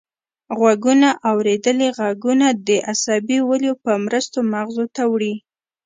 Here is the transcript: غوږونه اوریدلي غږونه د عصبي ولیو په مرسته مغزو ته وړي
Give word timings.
غوږونه 0.57 1.09
اوریدلي 1.31 1.87
غږونه 1.99 2.47
د 2.67 2.69
عصبي 2.91 3.39
ولیو 3.49 3.73
په 3.83 3.91
مرسته 4.05 4.37
مغزو 4.53 4.85
ته 4.95 5.03
وړي 5.11 5.33